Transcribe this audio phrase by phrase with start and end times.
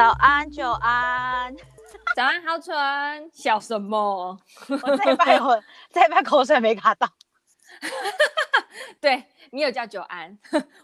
[0.00, 1.54] 早安，久安，
[2.16, 4.40] 早安，好蠢，笑什么？
[4.70, 7.06] 我这一半我这一半口水没卡到。
[8.98, 10.38] 对，你有叫久安，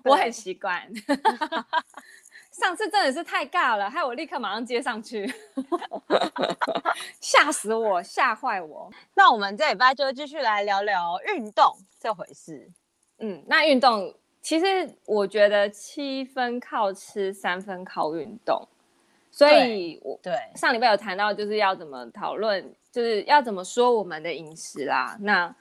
[0.05, 0.87] 我很习惯。
[2.53, 5.27] 上次真的是太尬了，害我立刻马上接上去，
[7.19, 8.93] 吓死我，吓坏我。
[9.15, 12.71] 那我们这礼拜就继续来聊聊运动这回事。
[13.21, 18.69] 嗯，那运动其实我觉得七分靠吃，三分靠运动。
[19.37, 25.17] 所以我对上礼拜有谈到，就是要怎么讨论，就是要怎么说我们的饮食啦。
[25.21, 25.55] 那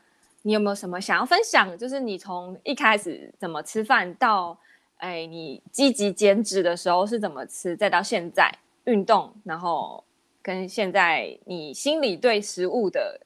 [0.43, 1.77] 你有没有什么想要分享？
[1.77, 4.57] 就是你从一开始怎么吃饭到。
[4.99, 7.75] 哎，你积极减脂的时候是怎么吃？
[7.75, 8.49] 再到现在
[8.85, 10.01] 运动，然后
[10.41, 13.19] 跟现在你心里对食物的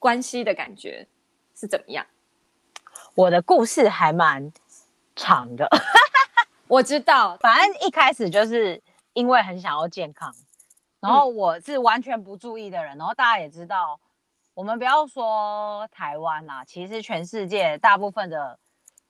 [0.00, 1.06] 关系的感觉
[1.54, 2.04] 是怎么样？
[3.14, 4.52] 我的故事还蛮
[5.14, 5.68] 长的，
[6.66, 8.82] 我知道，反正一开始就是
[9.16, 10.32] 因为很想要健康，
[11.00, 13.98] 然后我是完全不注意的人，然后大家也知道，
[14.54, 18.58] 我们不要说台湾啦，其实全世界大部分的。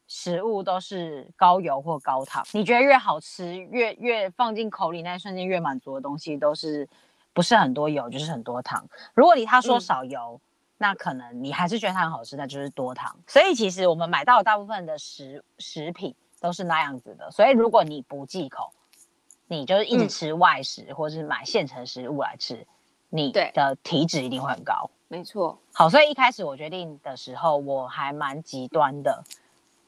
[0.09, 6.89] 食物都是高油或高糖，你觉得越好吃，越越放进口里那一瞬间越满足的东西，都是
[7.33, 8.89] 不是很多油就是很多糖。
[9.15, 10.47] 如果你他说少油，嗯、
[10.79, 13.19] 那可能你还是觉得它很好吃，那就是多糖。
[13.27, 17.29] 所以其实我们买到的大部分的食食品都是那样子的。
[17.33, 18.73] 所以如果你不忌口，
[19.49, 22.67] 你就是一直吃外食，嗯、或是买现成食物来吃，
[23.09, 24.91] 你的体脂一定会很高。
[25.09, 25.59] 没错。
[25.73, 29.23] 好，所以一开始我决定的时候，我还蛮极端的。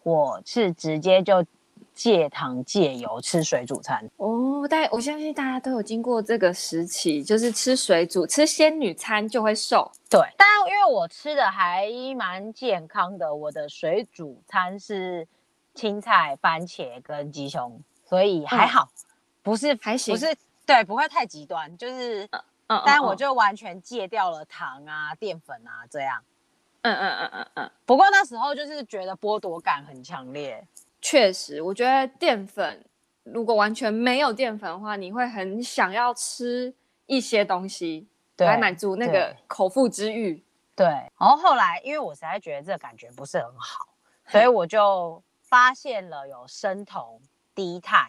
[0.05, 1.45] 我是直接就
[1.93, 9.91] 戒糖戒油吃水煮餐哦，但我相信大家都有经过这个时期，就是吃水煮吃仙女餐就会瘦。
[10.09, 15.27] 对，但因为我吃的还蛮健康的，我的水煮餐是
[15.75, 19.08] 青菜、番茄跟鸡胸，所以还好，嗯、
[19.43, 20.37] 不是还行，不是
[20.67, 26.23] 对，不会太极端，就是嗯，嗯，但我就完全戒掉了糖啊、淀粉啊这样。
[26.83, 30.65] 嗯嗯嗯嗯嗯，不过那时候就是觉得剥夺感很强烈。
[31.01, 32.85] 确实，我觉得淀粉
[33.25, 36.73] 如果完全没有淀粉的话，你会很想要吃
[37.07, 40.43] 一些东西来满足那个口腹之欲。
[40.77, 43.89] 对，然后后来因为我实在觉得这个感觉不是很好，
[44.27, 47.21] 所以我就发现了有生酮、
[47.55, 48.09] 低碳。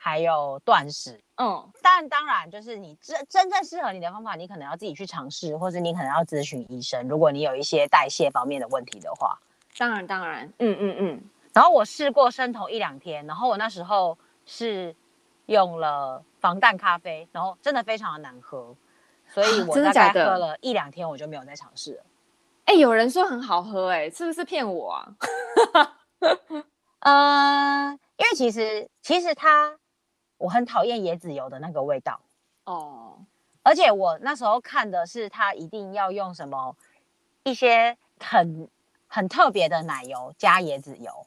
[0.00, 7.08] 还有断食，嗯，但当然就是你真真正适合你的方法，你可能要自己去尝试，或者你可能要咨询医生。
[7.08, 9.36] 如果你有一些代谢方面的问题的话，
[9.76, 11.20] 当然当然，嗯嗯嗯。
[11.52, 14.16] 然后我试过生酮一两天，然后我那时候
[14.46, 14.94] 是
[15.46, 18.76] 用了防弹咖啡，然后真的非常的难喝，
[19.26, 22.02] 所以我大概喝了一两天，我就没有再尝试了。
[22.66, 25.08] 哎、欸，有人说很好喝、欸，哎，是不是骗我啊？
[27.00, 29.76] 呃，因为其实其实它。
[30.38, 32.20] 我很讨厌椰子油的那个味道
[32.64, 33.26] 哦，oh.
[33.64, 36.74] 而且我那时候看的是它一定要用什么
[37.42, 38.68] 一些很
[39.06, 41.26] 很特别的奶油加椰子油，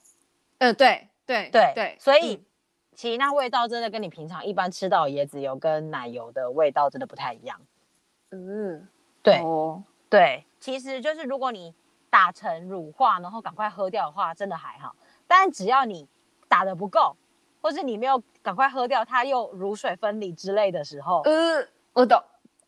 [0.59, 2.45] 嗯，对对对对，所以、嗯、
[2.95, 7.59] 其实那味道真的跟你平常一般吃到椰子油跟奶油的味道真的不太一样。
[8.31, 8.87] 嗯，
[9.21, 11.75] 对哦，对，其实就是如果你
[12.09, 14.95] 打成乳化，然后赶快喝掉的话，真的还好，
[15.27, 16.07] 但只要你
[16.47, 17.17] 打的不够。
[17.61, 22.21] 或是你没有赶快喝掉，它又乳水分离之类的时候，呃，我懂，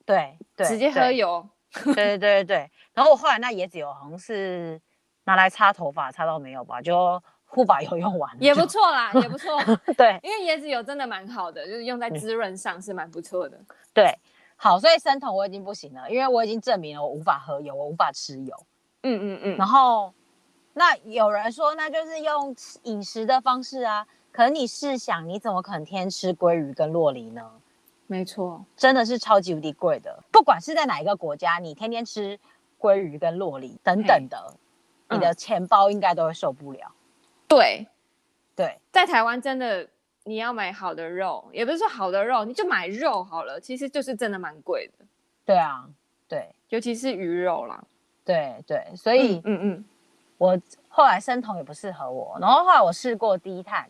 [0.06, 1.46] 对对，直接喝油，
[1.86, 2.72] 对对对对。
[2.94, 4.80] 然后我后来那椰子油好像是
[5.24, 6.80] 拿来擦头发，擦到没有吧？
[6.82, 9.60] 就护发油用完了，也不错啦，也不错。
[9.98, 13.60] 对，因为椰子油真的蛮好的，就是用在滋润上是蛮不错的。
[13.94, 14.16] 对，
[14.56, 18.56] 好，所以生酮我已经不行了，因为我已经证明了我无法喝油，我无法吃油。
[19.04, 19.58] 嗯嗯嗯。
[19.58, 20.14] 然后
[20.74, 24.06] 那有人说，那就是用饮食的方式啊。
[24.32, 27.52] 可能你试想，你怎么可能天天吃鲑鱼跟洛梨呢？
[28.08, 30.24] 没错，真的是超级无敌贵的。
[30.32, 32.40] 不管是在哪一个国家，你天天吃
[32.80, 34.56] 鲑鱼跟洛梨等等的，
[35.10, 36.92] 你的钱包应该都会受不了。
[37.48, 37.88] 对，
[38.56, 39.88] 对，在台湾真的
[40.24, 45.06] 你要买好的肉，也不是说好的肉，你就买肉好了，其实就是真的蛮贵的。
[45.46, 45.88] 对啊，
[46.28, 47.84] 对，尤其是鱼肉啦。
[48.26, 49.86] 对对，所以嗯嗯，
[50.44, 50.60] 我
[50.90, 53.88] 后来生酮也不适合我，然后后来我试过低碳。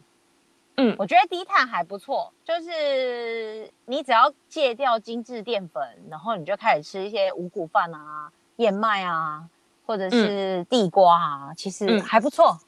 [0.78, 9.44] 嗯，我觉得低碳还不错，就是你只要戒掉精致淀粉，然后你就开始吃一些五谷饭啊、燕麦啊，
[9.88, 12.60] 或者是地瓜啊，嗯、其实还不错。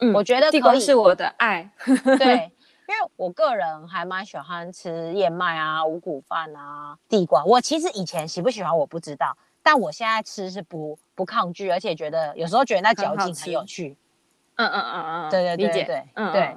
[0.00, 1.70] 嗯，我觉得可以，地瓜是我的爱。
[2.18, 2.52] 对，
[2.88, 7.44] 因为我个人还蛮喜欢吃燕麦啊、五谷饭啊、地瓜。
[7.44, 13.96] 我其实以前喜不喜欢我不知道，但我现在吃是不不抗拒，而且觉得有时候觉得那嚼劲很有趣。
[14.56, 16.56] 嗯嗯嗯嗯，对对对对，嗯对。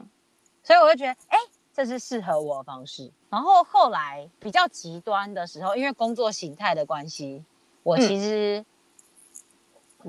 [0.61, 1.37] 所以我就觉得，哎，
[1.73, 3.11] 这是适合我的方式。
[3.29, 7.43] 然后后来比较极端的时候，因为工作形态的关系，
[7.83, 8.63] 我其实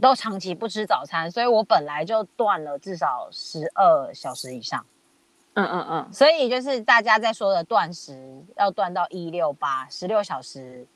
[0.01, 4.85] 都长期不吃早餐，所以我本来就断了至少十二小时以上。
[5.55, 6.13] 嗯嗯嗯。
[6.13, 10.87] 所以就是大家在说的断食，要断到一六八，十六小时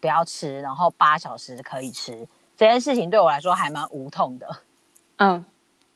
[0.00, 2.26] 不要吃，然后八小时可以吃。
[2.60, 4.46] 这件事情对我来说还蛮无痛的。
[5.16, 5.42] 嗯。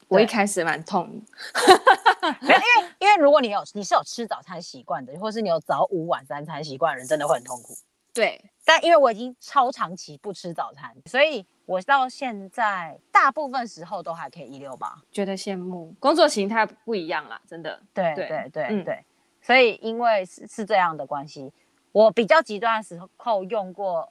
[0.08, 1.10] 我一开始蛮痛
[2.42, 2.54] 因为
[3.00, 7.74] 因为如果你有你是有吃早餐习惯的，或是你有早午晚三餐习惯的人，真的会很痛苦。
[8.12, 15.92] 对，但因为我已经超长期不吃早餐，所以我到现在大部分时候都还可以一六八，觉得羡慕。
[15.98, 17.80] 工作形态不一样啦，真的。
[17.92, 19.04] 对对对对、嗯、对，
[19.42, 21.52] 所以因为是是这样的关系，
[21.92, 24.08] 我比较极端的时候用过。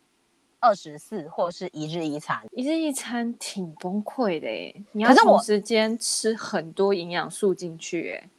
[0.64, 4.74] 二十四或是一日一餐，一日一餐挺崩溃的耶。
[4.94, 8.30] 你要同时间吃很多营养素进去耶。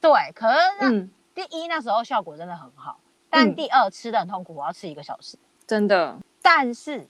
[0.00, 2.98] 对，可是嗯，第一那时候效果真的很好，
[3.28, 5.36] 但第二吃的很痛苦，我要吃一个小时，
[5.66, 6.16] 真的。
[6.40, 7.06] 但是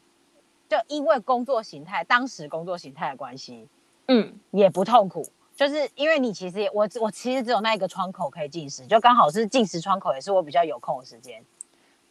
[0.69, 3.69] 就因为工作形态，当时工作形态的关系，
[4.09, 5.25] 嗯，也不痛苦，
[5.55, 11.41] 就是因为你其实我我其实只有那一个窗口可以进食，就刚好是进食窗口，也是我比较有空的时间。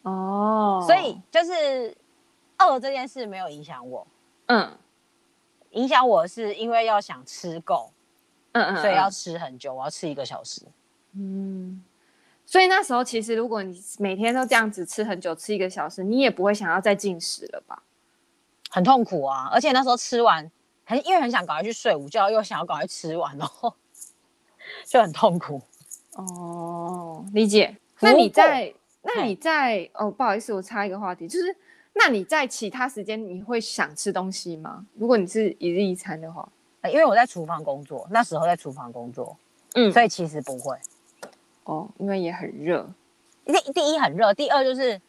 [0.04, 1.94] 哦，所以就是。
[2.68, 4.06] 饿这件事没有影响我，
[4.46, 4.76] 嗯，
[5.70, 7.92] 影响我是因为要想吃够，
[8.52, 10.62] 嗯，嗯嗯，所以要吃很久，我要吃一个小时，
[11.14, 11.82] 嗯，
[12.44, 17.82] 所以那时候其实如果你每天都这样子吃很久，吃一个小时，你也不会想要再进食了吧？
[18.68, 20.50] 很痛苦啊，而且那时候吃完
[20.84, 23.74] 很因为很想赶快去睡午觉，又想要赶快吃完，然 后
[24.84, 25.62] 就很痛苦。
[26.16, 27.76] 哦，理解。
[28.00, 31.56] 那你在那你在哦，不好意思，我插一个话题，就是。
[31.92, 34.86] 那你在其他时间你会想吃东西吗？
[34.94, 36.48] 如果你是一日一餐的话，
[36.84, 39.36] 因为我在厨房工作，那时候在厨房工作，
[39.74, 40.76] 嗯，所以其实不会。
[41.64, 42.88] 哦，因为也很热。
[43.44, 45.00] 第第一很热，第二就是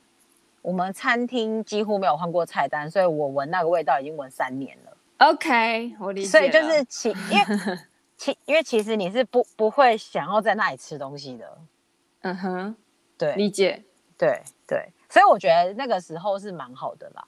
[0.62, 4.98] 我们餐厅几乎没有换过菜单，所以我闻那个味道已经闻三年了。
[5.20, 6.28] OK，我理解。
[6.28, 7.78] 所以就是其因为
[8.18, 11.58] 其因为其实你是不不会想要在那里吃东西的。
[12.22, 12.76] 嗯哼，
[13.18, 13.84] 对，理解，
[14.18, 14.90] 对对。
[15.12, 17.28] 所以我觉得那个时候是蛮好的啦，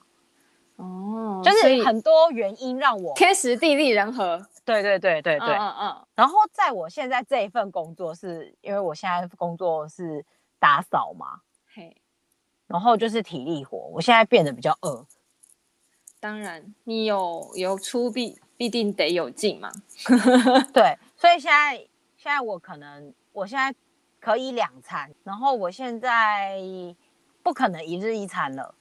[0.76, 6.06] 哦，就是很多原因让我天时地利人和，对对对对对，嗯嗯。
[6.14, 10.24] 然后在我现在这一份工作是，是因为我现在工作是
[10.58, 11.42] 打扫嘛，
[11.74, 11.94] 嘿，
[12.66, 15.06] 然后就是体力活，我现在变得比较饿。
[16.18, 19.70] 当然，你有有出必必定得有进嘛，
[20.72, 21.76] 对， 所以现在
[22.16, 23.78] 现在我可能我现在
[24.18, 26.58] 可以两餐，然后我现在。
[27.44, 28.74] 不可能一日一餐了，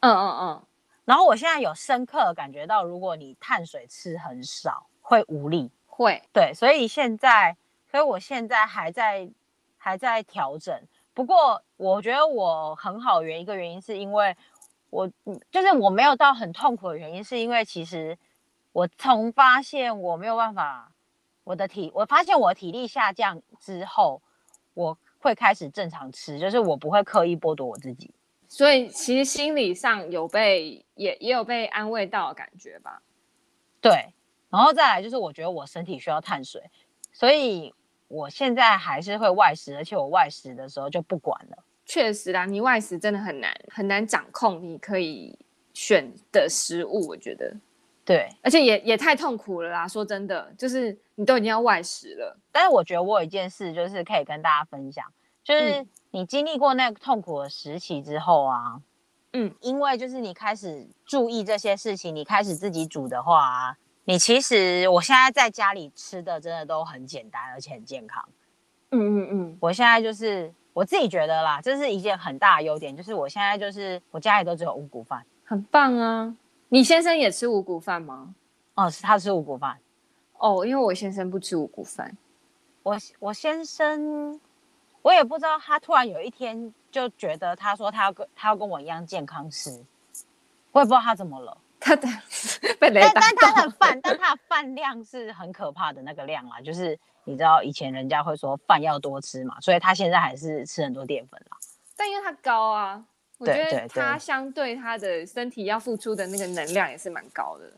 [0.00, 0.62] 嗯嗯嗯，
[1.04, 7.56] 然后我现在有深刻感觉到，如果你碳水吃很少，会无力，会，对，所以现在，
[7.90, 9.28] 所以我现在还在
[9.76, 10.80] 还在调整。
[11.12, 14.36] 不过我觉得我很好，原一个原因是因为
[14.90, 15.10] 我
[15.50, 18.16] 就是我没有到很痛苦的原因，是因为其实
[18.70, 20.92] 我从发现我没有办法，
[21.42, 24.22] 我的体，我发现我体力下降之后，
[24.74, 24.96] 我。
[25.18, 28.10] 会开始正常吃，就是我不会刻意剥夺我自己，
[28.48, 33.02] 所以其实心理上有被也也有被安慰到的感觉吧。
[33.80, 34.12] 对，
[34.50, 36.62] 然后再来就是我觉得我身体需要碳水，
[37.12, 37.74] 所以
[38.08, 41.64] 我现在还是会外食，而且我外食的时候就不管了。
[41.84, 45.38] 确实啦，你外食真的很难很难掌控你可以
[45.72, 47.54] 选的食物，我觉得。
[48.08, 49.86] 对，而且也也太痛苦了啦！
[49.86, 52.40] 说真的，就是你都已经要外食了。
[52.50, 55.04] 但是我觉得我有一件事，就是可以跟大家分享，
[55.44, 58.80] 就是你经历过那个痛苦的时期之后啊，
[59.34, 68.26] 嗯，因为就是你开始注意这些事情，你开始自己煮的话啊，你其实我现在在家里吃的真的都很简单，而且很健康。
[68.92, 76.34] 嗯嗯嗯，我现在就是我自己觉得啦，这是一件很大的优点，就是我现在就是我家里都只有五谷饭，很棒啊。
[76.70, 78.34] 你先生也吃五谷饭吗？
[78.74, 79.78] 哦，是他吃五谷饭。
[80.38, 82.16] 哦，因为我先生不吃五谷饭。
[82.82, 84.38] 我我先生，
[85.02, 89.70] 我也不知道，他突然有一天就觉得，他说他要跟他要跟我一样健康吃，
[90.72, 91.56] 我也不知道他怎么了。
[91.80, 92.06] 他的
[92.78, 93.12] 被雷打。
[93.14, 101.56] 但但他的饭，但他的饭量是很可怕的那个量啊，就是你知道以前人家会说饭要多吃嘛，所以他现在还是吃很多淀粉啦。
[101.96, 103.04] 但因为他高啊。
[103.38, 107.72] 我觉得他相对他的身体要付出的那个能量也是蛮高的，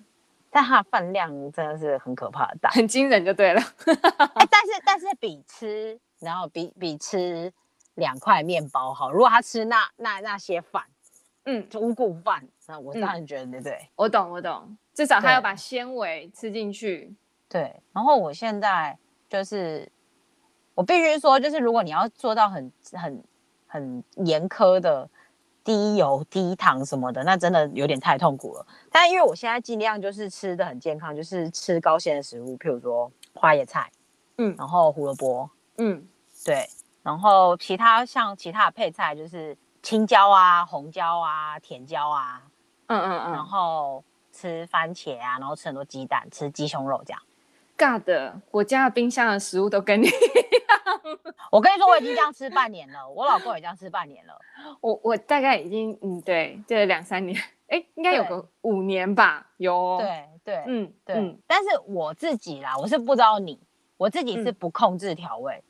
[0.50, 3.60] 但他的饭量真的是很可怕的大，很惊人就对了。
[3.86, 7.52] 欸、但是但是比吃，然后比比吃
[7.94, 9.12] 两块面包好。
[9.12, 10.82] 如果他吃那那那些饭，
[11.44, 13.88] 嗯，五谷饭，那我当然觉得对不对、嗯。
[13.96, 17.14] 我懂我懂，至少他要把纤维吃进去。
[17.48, 18.98] 对，然后我现在
[19.28, 19.90] 就是。
[20.72, 23.22] 我必须说，就是如果你要做到很很
[23.66, 25.06] 很严苛的
[25.62, 28.66] 低油低糖什么的，那真的有点太痛苦了。
[28.90, 33.90] 但因为我现在尽量就是吃的很健康，就是吃高纤的食物，譬如说花椰菜，
[34.38, 35.48] 嗯，然后胡萝卜，
[35.78, 36.06] 嗯，
[36.44, 36.68] 对，
[37.02, 42.42] 然后其他像其他的配菜就是青椒啊、红椒啊、甜椒啊，
[42.86, 44.02] 嗯嗯嗯，然后
[44.32, 47.22] 吃番茄啊，然后吃很多鸡蛋，吃鸡胸肉这样。
[47.76, 50.08] 尬的我家的冰箱的食物都跟你。
[51.50, 54.38] 我跟你说，我已经这样吃半年了，我老公也这样吃半年了。
[54.80, 59.98] 我我大概已经嗯，对，这两三年，哎，应该有个五年吧，有、哦。
[59.98, 61.16] 对对，嗯对。
[61.16, 63.60] 嗯、但是我自己啦，我是不知道你，
[63.96, 65.64] 我自己是不控制调味，嗯、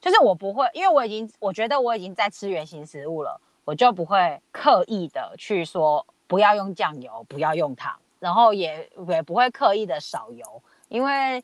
[0.00, 10.62] 就是我不会，因为我已经我觉得我已经在吃原型食物了，我就不会刻意的去说不要用酱油，不要用糖，然后也也不会刻意的少油。
[10.88, 11.42] 因为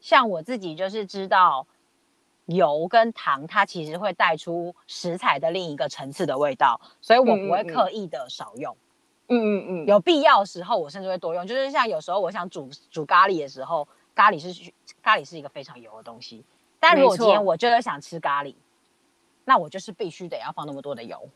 [0.00, 1.66] 像我自己就是知道
[2.46, 8.76] 油跟糖，它其实会带出食材的另一个层次的味道，所以我不会刻意的少用。
[9.28, 11.46] 嗯嗯嗯，有必要的时候我甚至会多用。
[11.46, 14.72] 就是像有时候我想煮煮咖喱的时候，咖喱是
[15.02, 16.44] 咖喱是一个非常油的东西，
[16.78, 18.54] 但如果今天我就是想吃咖喱，
[19.46, 21.28] 那我就是必须得要放那么多的油。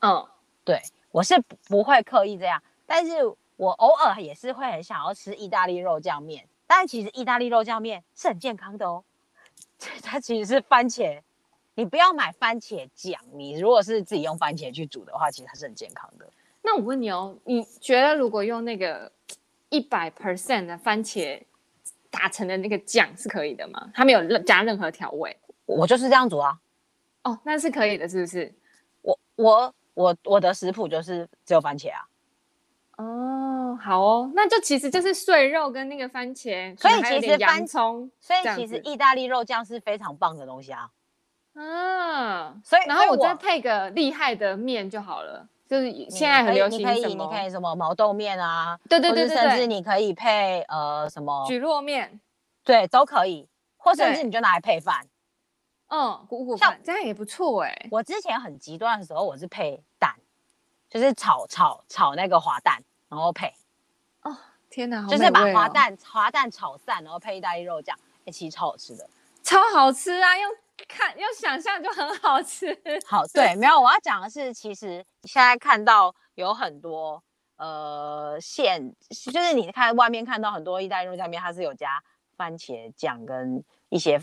[0.00, 0.26] 嗯，
[0.64, 3.24] 对，我是不会刻意这样，但是
[3.56, 6.46] 我偶尔也是会很想要吃意大利肉酱面。
[6.66, 9.02] 但其实意大利肉酱面是很健康的哦，
[10.02, 11.20] 它其实是番茄，
[11.74, 16.28] 你不要买番茄酱，你如果是自己用番茄去煮的话，其实它是很健康的。
[16.62, 19.10] 那我问你哦，你觉得如果用那个
[19.68, 21.40] 一百 percent 的番茄
[22.10, 23.90] 打成的那个酱是可以的吗？
[23.94, 26.58] 它没有加任何调味，我就是这样煮啊。
[27.22, 28.52] 哦，那是可以的，是不是？
[29.02, 32.08] 我我我我的食谱就是只有番茄啊。
[32.96, 33.37] 哦，
[33.78, 40.90] 好哦，那就其实就是碎肉跟那个番茄，所以其实洋葱，所以其实意大利肉酱是非常棒的东西啊。
[41.54, 52.20] 嗯，所以然后我再配个厉害的面就好了，就是现在很流行什么，你可以你可以什么毛豆面啊，对对对对，甚至你可以配呃什么蒟蒻面，
[52.64, 55.06] 对，都可以，或甚至你就拿来配饭，
[55.88, 57.88] 嗯，谷谷饭这样也不错哎。
[57.90, 60.14] 我之前很极端的时候，我是配蛋，
[60.88, 62.82] 就是炒炒炒那个滑蛋。
[63.10, 63.52] 然后配，哦
[64.70, 69.08] 天哪，就是把滑蛋滑蛋炒散，然后配意大利肉酱，哎，其实超好吃的，
[69.42, 70.38] 超好吃啊！
[70.38, 70.50] 用
[70.86, 72.78] 看用想象就很好吃。
[73.06, 77.22] 好，对，没有，我要讲的是，其实现在看到有很多
[77.56, 78.94] 呃馅，
[79.32, 82.02] 就是你看外面看到很多意大利肉酱面，它是有加
[82.36, 84.20] 番茄酱跟一些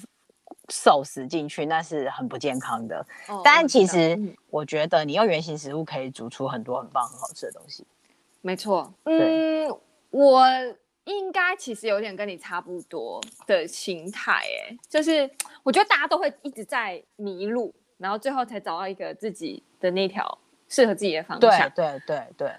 [0.69, 3.05] 寿司进去，那是很不健康的。
[3.27, 4.17] 哦、但其实
[4.49, 7.85] 我觉得你用原型食物可以煮出很多很棒很好吃的东西。
[8.41, 9.67] 没错，嗯，
[10.15, 10.47] 我
[11.03, 15.29] 应该其实有点跟你差不多的心态，哎，就是
[15.61, 20.37] 我觉得大家都会一直在迷路，然后最后才找到一个自己的那条
[20.69, 21.69] 适合自己的方向。
[21.71, 22.51] 对对对对，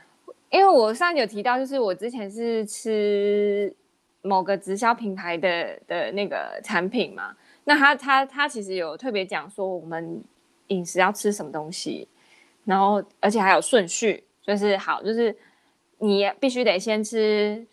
[0.50, 3.75] 因为我上次有提到，就是我之前是吃
[4.20, 7.34] 某个直销平台的的那个产品嘛，
[7.64, 10.22] 那他他他其实有特别讲说我们
[10.66, 12.06] 饮食要吃什么东西，
[12.66, 15.34] 然后而且还有顺序，就是好就是。
[15.99, 17.67] 你必须得先吃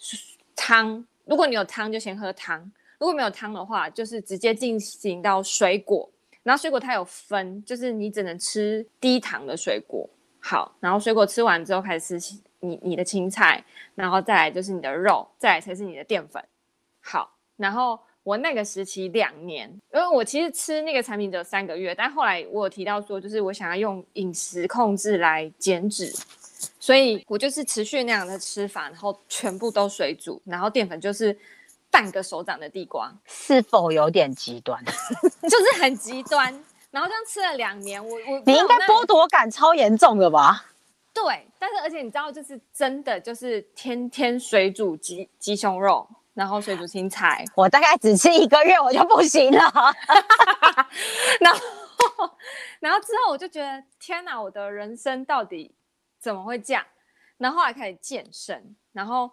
[0.55, 6.09] 汤，如果你有汤就先喝汤，如果没有汤的话，就是直接进行到水果。
[6.41, 10.09] 然后水果它有分，就是你只能吃低糖的水果。
[10.39, 13.63] 好，然后水果吃完之后开始吃你你的青菜，
[13.95, 16.43] 然后再来就是你的肉，再来才是你的淀粉。
[17.01, 26.13] 好，然后我那个时期两年，因为我其实吃那个产品只有三个月，但后来我有提到说，就是我想要用饮食控制来减脂。
[26.83, 31.33] 所以我就是持续那样的吃法，然后全部都水煮，然后淀粉就是
[31.89, 34.83] 半个手掌的地瓜，是否有点极端？
[35.49, 36.53] 就是很极端。
[36.91, 40.65] 然后这样吃了两年，我我你应该剥夺感超严重的吧？
[41.15, 49.71] 对，但是而且你知道，就是真的就是天天水煮鸡鸡胸肉，然后水煮青菜，我大概只吃一个月我就不行了。
[51.39, 51.61] 然后
[52.81, 55.73] 然后之后我就觉得天哪，我的人生到底？
[56.23, 56.81] 怎么会这样？
[57.37, 59.29] 然后后来开始健身，然后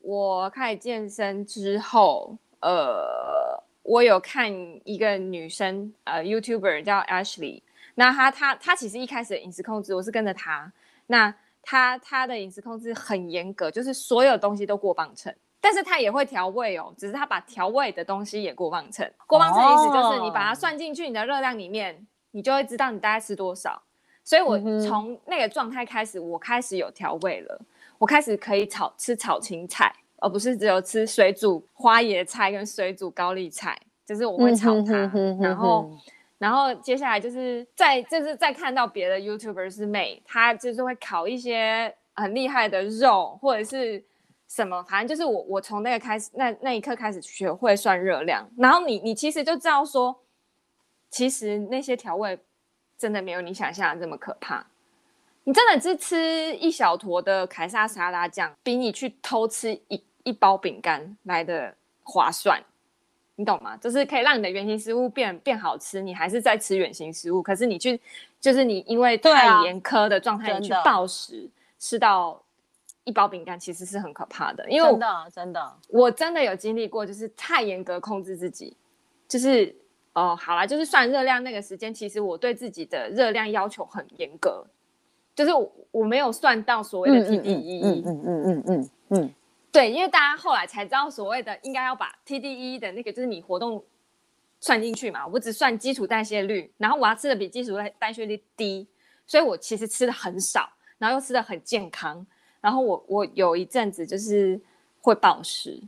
[0.00, 4.48] 我开始健身之后，呃，我有看
[4.84, 7.62] 一个女生，呃，YouTuber 叫 Ashley，
[7.96, 10.72] 那她她她其实一开始的饮食控制，我是跟着她，
[11.08, 11.34] 那
[11.64, 23.82] 她她的饮食控制很严格，就是所有东西都过磅秤，但是她也会调味哦，只是她把调味的东西也过磅秤，过磅秤的意思就是你把它算进去你的热量里面，你就会知道你大概吃多少。
[24.22, 27.60] 所以，我从那个状态开始，我开始有调味了。
[27.98, 35.90] 我开始可以炒吃炒青菜，而不是只有吃水煮花椰菜跟水煮高丽菜就是我会炒它，嗯、哼哼哼哼然后
[36.38, 44.02] 然后接下来就是再就是再看到别的 YouTuber 是美，他就是会烤一些很厉害的肉或者是
[44.48, 50.16] 什么，反正就是我我从那个开始那那一刻开始学会算热量，然后你你其实就知道说，
[51.10, 52.38] 其实那些调味
[53.00, 54.62] 真的没有你想象的这么可怕。
[55.44, 62.62] 你真的只吃一小坨的凯撒沙拉酱，比你去偷吃一一包饼干来的划算，
[63.36, 63.74] 你懂吗？
[63.78, 67.98] 就是可以让你的原型食物变变好吃，你还是在吃原型食物，可是你去，
[68.38, 72.38] 就是你因为太严苛的状态，你去暴食吃到
[73.04, 74.70] 一包饼干，其实是很可怕的。
[74.70, 78.76] 因为真的真的，我真的有经历过，就是太严格控制自己，
[79.26, 79.74] 就是
[80.14, 84.66] 哦，好啦，就是算热量那个时间，其实我对自己的热量要求很严格。
[85.32, 89.34] 就是我，我没有算到所谓的 TDEE，嗯嗯嗯嗯嗯嗯，
[89.72, 93.82] 对，因为大家后来才知道所谓的应该要把 TDEE 的那个就是你活动
[94.60, 98.86] 算进去嘛，我只算基础代谢率，然后我要吃的比基础代代谢率低，
[99.26, 102.26] 所以我其实吃的很少，然后又吃的很健康，
[102.60, 104.60] 然后我我有一阵子就是
[105.00, 105.80] 会暴食，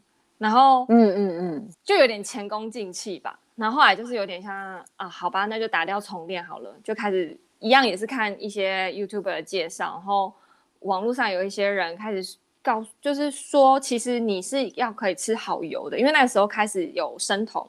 [0.43, 7.37] 然后嗯嗯嗯，就有点前功尽弃吧，然后后来就是有点像啊，好吧，那就打掉重练好了，就开始。
[7.65, 10.33] 一样也是看一些 YouTuber 的介绍，然后
[10.81, 17.65] 网络上有一些人开始告诉，就是说其实你是要可以吃好油的，因为那个时候开始有生酮，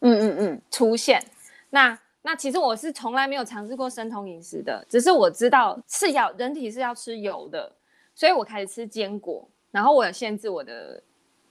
[0.00, 1.22] 嗯嗯嗯出现。
[1.70, 7.70] 那那其实我是从来没有尝试过生酮饮食的，只是我知道是要人体是要吃油的，
[8.16, 11.00] 所以我开始吃坚果，然后我有限制我的，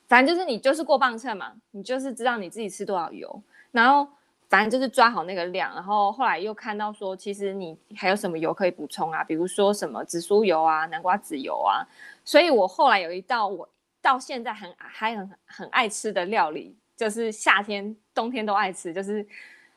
[0.08, 4.10] 反正就是你就是过磅秤嘛，你就是知道你自己吃多少油，然后。
[4.50, 9.22] 反正就是抓好那个量，然后后来又看到说，其实你还有什么油可以补充啊？
[9.22, 11.86] 比如说什么紫苏油啊、南瓜籽油啊。
[12.24, 13.68] 所以我后来有一道我
[14.00, 19.26] 到现在很还很很爱吃的料理，就是夏天、冬天都爱吃，就是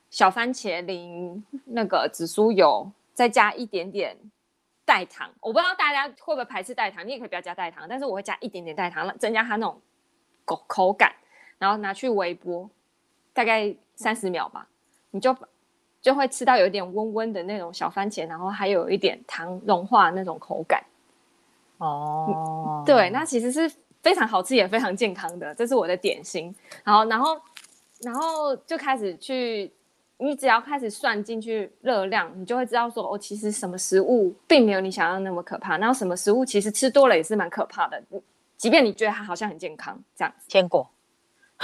[0.10, 4.16] 小番茄淋那个紫苏油，再加一点点
[4.86, 5.30] 代糖。
[5.42, 9.82] 我不知道大家会不会排斥代糖，你也可以不要加代糖，但是我会加一点点代糖，增加它那种
[10.46, 11.12] 口口感，
[11.58, 12.70] 然后拿去微波。
[13.34, 14.68] 大概三十秒吧，
[15.12, 15.34] 你就
[16.02, 20.84] 就会吃到有一点温温的那种小番茄，然后还有一点糖融化那种口感。
[21.78, 26.54] 哦，对，那其实是非常好吃也非常健康的，这是我的点心。
[26.84, 27.42] 然后，然后，
[28.02, 29.72] 然后就开始去，
[30.18, 38.04] 你只要开始算进去热量，你就会知道说，哦，其实什么食物并没有你想象那么可怕，然后什么食物其实吃多了也是蛮可怕的，
[38.62, 40.88] 即便你觉得它好像很健康，这样坚果。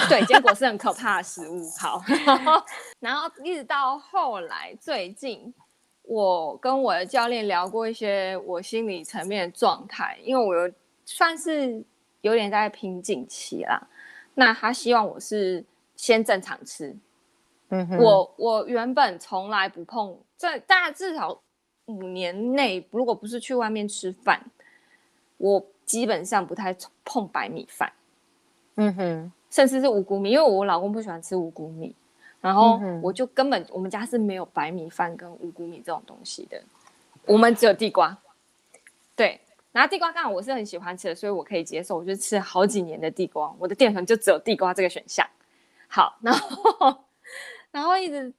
[0.10, 1.62] 对，坚果是很可怕的食物。
[1.80, 2.02] 好，
[3.00, 5.54] 然后一直到后来，最近
[6.02, 10.74] 我跟我的教练聊过一些我心理层面的状态，因为我有
[11.06, 11.86] 算是
[12.22, 13.80] 有点在瓶颈期啦。
[14.34, 15.64] 那他希望我是
[15.96, 16.98] 先正常吃。
[17.70, 21.40] 嗯哼，我我原本从来不碰，这大概至少
[21.86, 24.50] 五年内，如果不是去外面吃饭，
[25.38, 27.92] 我基本上不太碰白米饭。
[28.76, 29.32] 嗯哼。
[29.50, 31.96] 甚至是五谷米，因为我老公不喜欢吃五谷米，
[32.42, 36.62] 然后我就根本我们家是没有白米饭跟五谷米这种东西的，
[37.26, 38.16] 我们只有地瓜。
[39.16, 39.40] 对，
[39.72, 45.26] 然后地瓜刚好我是很喜欢吃的，所以我可以接受，我就吃了好几年的地瓜，我的淀粉就只有地瓜这个选项。
[45.88, 46.98] 好，然后
[47.72, 48.32] 然后一直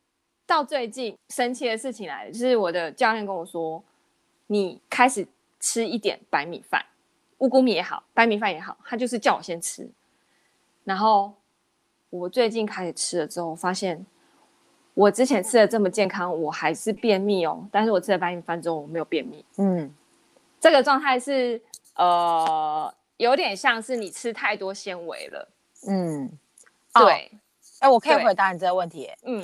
[0.46, 3.82] 到最近生气的事情来了，就是我的教练跟我说，
[4.46, 5.26] 你开始
[5.58, 6.84] 吃一点白米饭，
[7.38, 9.88] 五谷米也好，白米饭也好，他就是叫我先吃。
[10.84, 11.34] 然后
[12.10, 14.04] 我最近开始吃了之后，发现
[14.94, 17.68] 我之前吃的这么健康，我还是便秘哦。
[17.70, 19.44] 但是我吃了白米饭之后，我没有便秘。
[19.58, 19.94] 嗯，
[20.58, 21.60] 这个状态是
[21.94, 25.48] 呃，有点像是你吃太多纤维了。
[25.86, 26.30] 嗯，
[26.94, 27.30] 对。
[27.80, 29.08] 哎、哦，我可以回答你这个问题。
[29.22, 29.40] 嗯，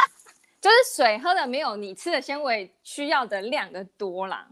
[0.62, 4.48] 就是水喝的没有你吃的纤维需要的量的多啦。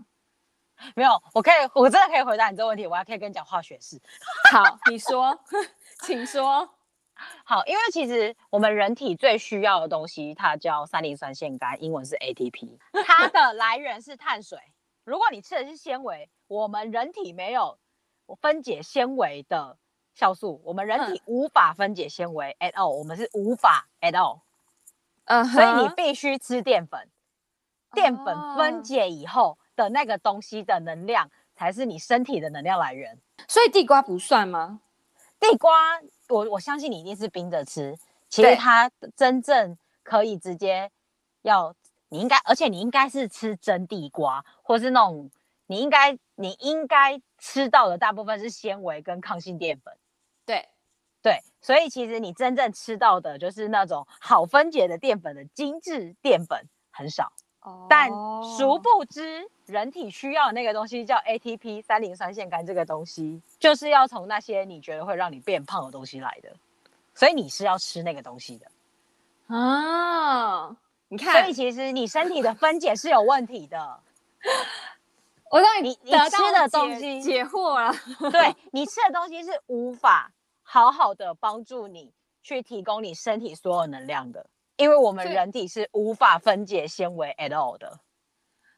[0.95, 2.87] 没有，我可以，我真的可以回答你这个问题。
[2.87, 4.01] 我还可以跟你讲化学式。
[4.53, 5.39] 好，你说。
[6.03, 6.69] 请说。
[7.45, 14.59] 好，因为其实我们人体最需要的东西，它叫三磷酸腺苷，英文是 ATP， 它的来源是碳水。
[15.05, 17.79] 如果你吃的是纤维，我们人体没有
[18.41, 19.79] 分解纤维的
[20.19, 24.41] 酵素，我们人体无法分解纤维 at all，我们是无法 at all。
[25.27, 27.09] 嗯，所以你必须吃淀粉，
[27.93, 33.19] 淀粉分解以后的那个东西的能量，才是你身体的能量来源。
[33.49, 34.81] 所以地瓜不算吗？
[35.39, 37.97] 地瓜，我我相信你一定是冰着吃。
[38.29, 40.91] 其实它真正可以直接
[41.43, 41.75] 要，
[42.09, 45.31] 你应该，而且你应该是吃真地瓜，或是那种
[45.67, 49.95] 你应该你应该吃到的大部分是纤维跟抗性淀粉。
[50.45, 50.69] 对，
[51.23, 57.33] 对，所以其实你真正吃到的就是那种好分解的淀粉的精致淀粉很少。
[57.61, 57.87] 哦。
[57.89, 66.51] 但殊不知，人体需要的那个东西叫 ATP 三磷酸腺苷，这个东西就是要从那些你觉得会让你变胖的东西来的，
[67.15, 68.67] 所以你是要吃那个东西的。
[69.47, 70.77] 啊，
[71.09, 74.01] 你看，所以其实你身体的分解是有问题的。
[75.51, 77.95] 我让你你吃的东西解惑了，
[78.31, 80.31] 对，你吃的东西是无法
[80.63, 84.45] 好好的帮助你去提供你身体所有能量的，
[84.77, 88.01] 因为我们人体是无法分解纤维 at all 的。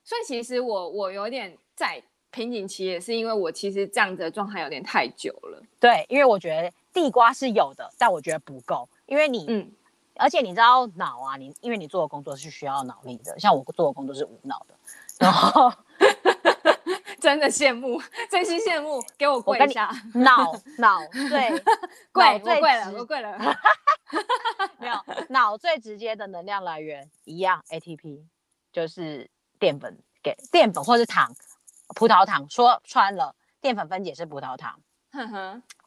[0.06, 5.60] 所以其实我我有点在瓶颈期，也是因为我其实这样子的状态有点太久了。
[5.78, 9.72] 对，因为我觉得地瓜是有的，但我觉得不够，因为你嗯。
[10.18, 14.74] 而且你知道脑啊，你因为你做的工作是需要脑力的，像我做的工作是无脑的，
[15.18, 15.70] 然后
[17.20, 19.90] 真的羡慕，真心羡慕，给我跪一下。
[20.14, 21.62] 脑脑 对，
[22.12, 23.38] 跪最跪了，我跪了。
[24.80, 24.94] 没有，
[25.28, 28.22] 脑最直接的能量来源一样，ATP
[28.72, 31.34] 就是淀粉给淀粉或是糖，
[31.94, 34.80] 葡萄糖说穿了，淀粉分解是葡萄糖，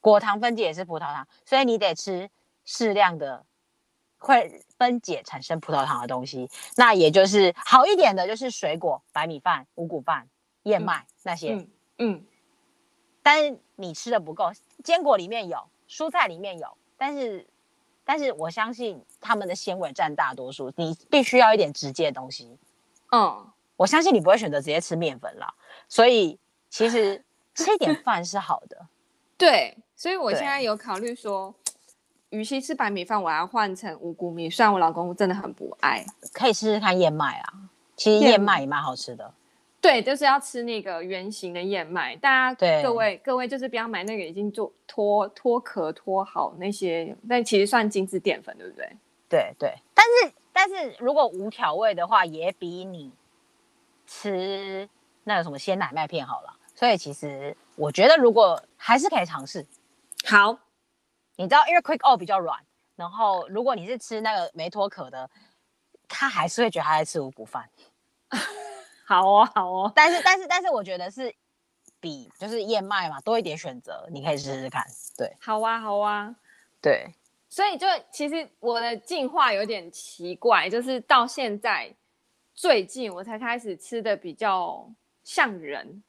[0.01, 2.29] 果糖分解也是葡萄糖，所以你得吃
[2.65, 3.45] 适量的。
[4.21, 10.27] 会分解产生葡萄糖的东西，那也就是好一点的，就是水果、白米饭、五谷饭、
[10.63, 11.53] 燕麦、嗯、那些。
[11.53, 12.25] 嗯，嗯，
[13.23, 14.51] 但是你吃的不够，
[14.83, 17.47] 坚果里面有，蔬菜里面有，但是，
[18.03, 22.59] 但是我相信他们的纤维占大多数，你必须要一点直接的东西。
[23.13, 25.53] 嗯，我相信你不会选择直接吃面粉啦，
[25.87, 26.37] 所以
[26.69, 27.23] 其实
[27.55, 28.87] 吃一点饭是好的。
[29.37, 31.55] 对，所以我现在有考虑说。
[32.31, 34.47] 与其吃白米饭，我要换成五谷米。
[34.47, 37.53] 虽然我老公真的很不爱，可以试试看燕麦啊。
[37.95, 39.33] 其实燕麦也蛮好吃的。
[39.81, 42.15] 对，就是要吃那个圆形的燕麦。
[42.17, 48.87] 大家对各位各位就是不要买那个已经做脱脱壳脱好那些，但其实算精致淀粉，对不对？
[49.27, 49.73] 对对。
[49.95, 53.11] 但是但是如果无调味的话，也比你
[54.09, 54.89] 吃
[55.23, 56.55] 那个什么鲜奶麦片好了。
[56.73, 59.65] 所以其实我觉得，如果还是可以尝试。
[60.25, 60.57] 好。
[61.35, 62.59] 你知道，因为 Quick O 比较软，
[62.97, 65.29] 然后如果你是吃那个没脱壳的，
[66.09, 67.69] 他还是会觉得他在吃五谷饭。
[69.07, 69.93] 好哦，好哦。
[69.95, 71.33] 但是，但是，但是，我觉得是
[72.01, 74.85] 比就是燕麦嘛多一点选择，你可以试试看。
[75.17, 76.35] 对，好啊，好啊。
[76.81, 77.13] 对，
[77.47, 81.95] 所以就其实我的进化有点奇怪，就是到现在
[82.59, 84.85] 最近我才开始吃的比较
[85.23, 86.03] 像人。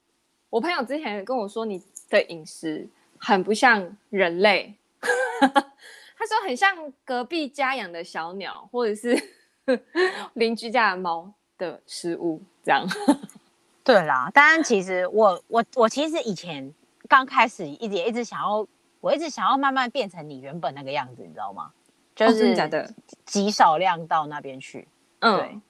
[0.48, 4.74] 我朋友之前跟我说，你的饮食很不像人类。
[4.98, 9.16] 他说很像隔壁家养的小鸟，或者是
[10.34, 12.84] 邻居家的猫的食物这样。
[13.84, 16.74] 对啦，当然其实我我我其实以前
[17.08, 18.66] 刚开始一直也一直想要，
[19.00, 21.70] 我一直想要慢慢变成你原本那个样子，你知道吗？
[22.16, 22.92] 就是的
[23.24, 24.88] 极少量到那边去。
[25.20, 25.60] 嗯，对。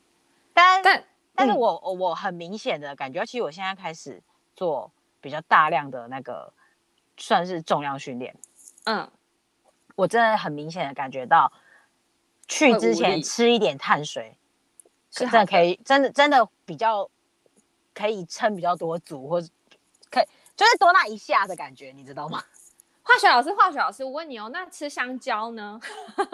[0.53, 4.23] 但但但是我我很明显的感觉，其实我现在开始
[4.55, 6.53] 做比较大量的那个
[7.17, 8.35] 算是重量训练。
[8.85, 9.11] 嗯。
[9.97, 11.53] 我真的很明显的感觉到，
[12.49, 14.35] 去之前吃一点碳水，
[15.11, 17.11] 是真的可以，真的真的比较
[17.93, 19.49] 可以撑比较多组，或者
[20.11, 20.25] 可以
[20.57, 22.43] 就是多那一下的感觉，你知道吗？
[23.03, 25.79] 化学老师，化学老师，我问你哦，那吃香蕉呢？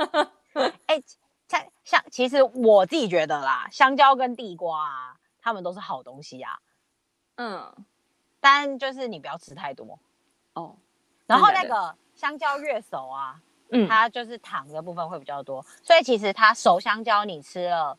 [0.87, 1.05] 哎、欸，
[1.49, 6.59] 像像其实我自己觉得啦，香蕉跟地瓜啊，它们都是好东西啊。
[7.37, 7.75] 嗯，
[8.41, 9.99] 但就是你不要吃太多
[10.55, 10.77] 哦。
[11.27, 13.41] 然后那个香蕉越熟啊。
[13.69, 17.99] 嗯，它就是糖的部分会比较多，所以其实它熟香蕉你吃了，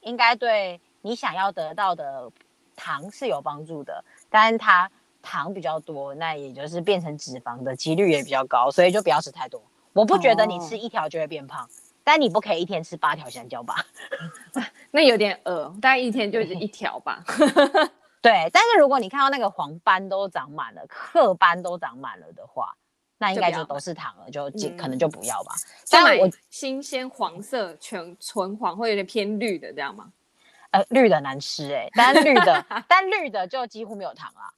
[0.00, 2.28] 应该对你想要得到的
[2.74, 4.90] 糖是有帮助的，但是它
[5.22, 9.62] 糖比较多，那也就是变成脂肪的几率也比较高，所以就不要吃太多。
[9.92, 11.68] 我不觉得你吃一条就会变胖，哦、
[12.04, 13.84] 但你不可以一天吃八条香蕉吧？
[14.92, 17.24] 那有点饿，大概一天就是一条吧。
[18.22, 22.76] 对，但是如果你看到那个黄斑都长满了，褐斑都长满了的话。
[23.16, 25.54] 那应该就都是糖了，就，就可能就不要吧。
[25.88, 30.12] 但我新鲜黄色全纯黄，会有点偏绿的这样吗？
[30.72, 34.50] 呃，绿的难吃哎、欸，但绿的 但绿的就几乎没有糖啊。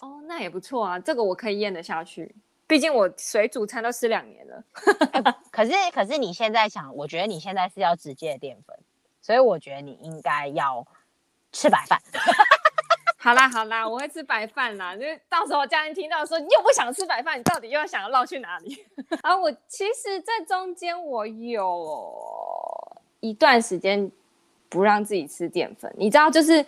[0.00, 2.34] 哦，那也不错啊，这个我可以咽得下去。
[2.72, 4.64] 毕竟我水煮餐都吃两年了。
[5.12, 8.74] 呃、可是可是你现在想，我觉得你现在是要直接的淀粉，
[9.20, 10.86] 所以我觉得你应该要
[11.52, 12.00] 吃白饭。
[13.20, 14.96] 好啦好啦，我会吃白饭啦。
[14.96, 18.86] 就是到时候家人听到说你又不想吃白饭，你到底又要想要绕去哪里？
[19.20, 24.10] 啊，我其实，在中间我有一段时间
[24.70, 26.64] 不让自己吃淀粉，你知道，就是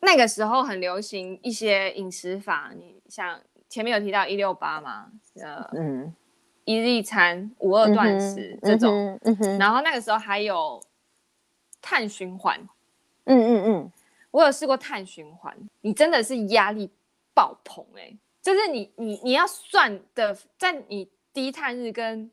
[0.00, 3.40] 那个时候很流行一些饮食法，你像
[3.76, 6.10] 前面有提到一六八嘛，呃，嗯，
[6.64, 9.20] 一日一餐、五二断食这种，
[9.58, 10.82] 然后那个时候还有
[11.82, 12.58] 碳循环，
[13.24, 13.92] 嗯嗯嗯，
[14.30, 16.90] 我有试过碳循环，你真的是压力
[17.34, 22.30] 爆棚哎、欸，就是你你你要算的，在你低碳日跟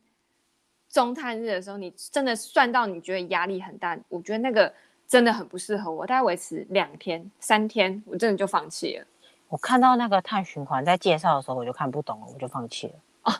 [0.87, 4.73] 中碳日的时候，你真的算到你觉得压力很大，我觉得那个
[5.05, 9.05] 真的很不适合我，大概维持两天三天，我真的就放弃了。
[9.53, 12.93] 我看到那个碳循环在介绍的时候，我就看不懂了，我就放弃了。
[13.21, 13.31] 哦，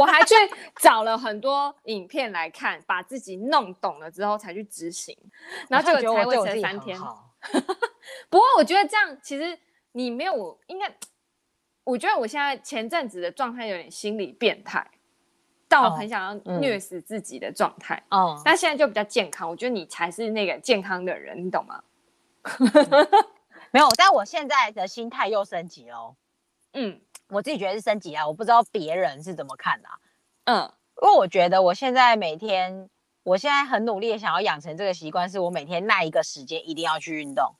[0.00, 0.34] 我还去
[0.80, 5.16] 找了很多影片来看，把自己弄懂了之后才去执行，
[5.68, 6.98] 然后就才维持三天。
[8.28, 9.56] 不过我觉得这样其实
[9.92, 10.92] 你没有，应该，
[11.84, 14.84] 我觉得我现在前阵子的状态有点心理变态，
[15.68, 18.02] 到很想要虐死自己的状态。
[18.10, 21.80] 哦，那、嗯、现在就比较健康，我觉得你才是那个健康的人，你懂吗？
[23.74, 26.14] 没有，但我现在的心态又升级了。
[26.74, 29.98] 嗯，我自己觉得是升级啊，我不知道别人是怎么看的啊。
[30.44, 32.88] 嗯，因为我觉得我现在每天，
[33.24, 37.56] 我现在很努力的想要养成这个习惯，是我每天那一个时间一定要去运动。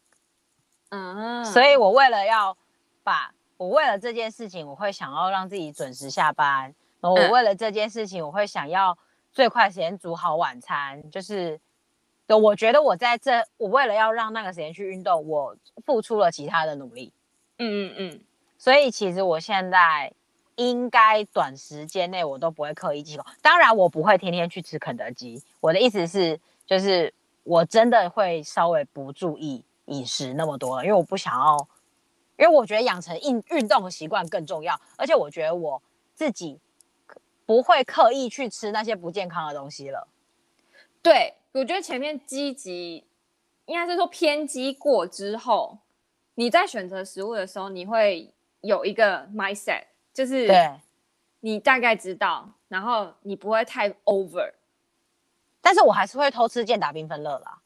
[0.90, 2.56] 嗯，所以我为了要
[3.02, 6.72] 把，我为了这件事情，我会想要让自己准时下班。
[7.00, 8.96] 然后我为了这件事情，我会想要
[9.32, 11.60] 最快时间煮好晚餐，就是。
[12.26, 17.12] 对，我觉得我在这，我为了要让那个时间去运动，我付出了其他的努力。
[17.58, 18.20] 嗯嗯嗯。
[18.56, 20.10] 所以其实我现在
[20.56, 23.24] 应该短时间内我都不会刻意忌口。
[23.42, 25.42] 当然，我不会天天去吃肯德基。
[25.60, 31.68] 我的意思是，就是我真的会稍微不注意饮食那么多了，因为我不想要，
[32.38, 34.80] 因为我觉得养成运运动的习惯更重要。
[34.96, 35.82] 而且我觉得我
[36.14, 36.58] 自己
[37.44, 40.08] 不会刻意去吃那些不健康的东西了。
[41.02, 41.34] 对。
[41.54, 43.04] 我觉得前面积极，
[43.66, 45.78] 应该是说偏激过之后，
[46.34, 48.28] 你在选择食物的时候，你会
[48.60, 50.48] 有一个 mindset，就是
[51.38, 54.52] 你大概知道，然后你不会太 over。
[55.60, 57.60] 但是我还是会偷吃健达缤纷乐啦。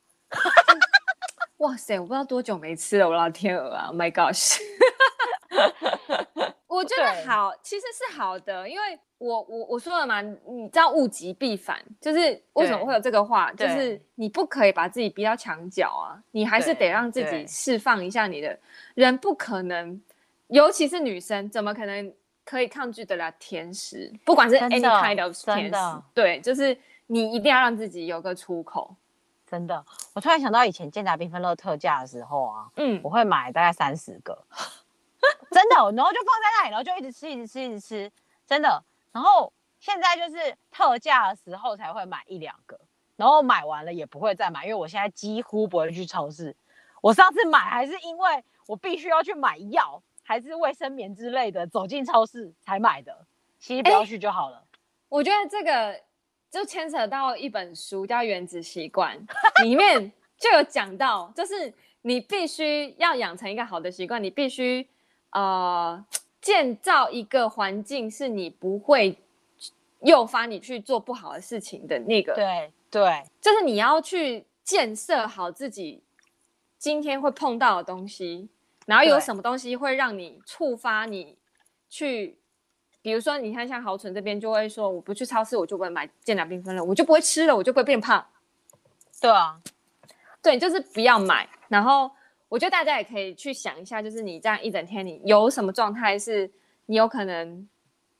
[1.56, 4.58] 哇塞，我不知道多久没吃了，我老天鹅啊，Oh my gosh！
[6.68, 18.56] 我觉得好，其实是好的，因为我我我说了嘛，你知道物极必反，就是为什么会有这个话，就是你不可以把自己逼到墙角啊，你还是得让自己释放一下你的
[18.94, 20.00] 人，不可能，
[20.48, 22.12] 尤其是女生，怎么可能
[22.44, 24.12] 可以抗拒得了甜食？
[24.24, 26.76] 不管是 any kind of 甜食，对，就是
[27.06, 28.94] 你一定要让自己有个出口。
[29.50, 34.38] 真的，我突然想到以前健达缤纷乐特价的时候啊，嗯，我会买大概三十个。
[35.50, 38.10] 真的，然后就放在那里，然后就一直吃，一直吃，一直吃，
[38.46, 38.82] 真的。
[39.12, 42.78] 然后现在就是特价的时候才会买一两个，
[43.16, 46.54] 然后买完了也不会再买，因为我现在几乎不会去超市。
[47.00, 53.26] 我上次买还是因为我必须要去买药，还是卫生棉之类的，走进超市才买的。
[53.58, 54.62] 其实不要去就好了。
[55.08, 55.98] 我觉得这个
[56.50, 59.18] 就牵扯到一本书叫《原子习惯》，
[59.64, 64.88] 里面就有讲到，就是你必须要养成一个好的习惯，你必须。
[65.30, 66.04] 呃，
[66.40, 69.18] 建造一个环境是你不会
[70.00, 72.34] 诱发你去做不好的事情的那个。
[72.34, 76.02] 对对，就是你要去建设好自己
[76.78, 78.48] 今天会碰到的东西，
[78.86, 81.36] 然后有什么东西会让你触发你
[81.90, 82.38] 去，
[83.02, 88.24] 比如说你看像豪纯这边就会说，我不去超市我就不会买健达缤纷了，我就不会吃了，我就不会变胖。
[89.20, 89.60] 对啊，
[90.40, 92.10] 对，就是不要买，然后。
[92.48, 96.50] 我觉得大家也可以去想一下，就是你这样一整天，你有什么状态是
[96.86, 97.68] 你有可能